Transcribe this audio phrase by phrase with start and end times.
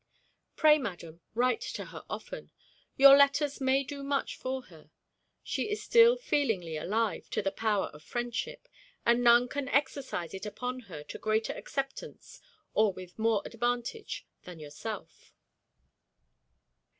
[0.55, 2.49] Pray, madam, write to her often.
[2.97, 4.89] Your letters may do much for her.
[5.43, 8.67] She is still feelingly alive to the power of friendship;
[9.05, 12.39] and none can exercise it upon her to greater acceptance
[12.73, 15.35] or with more advantage than yourself.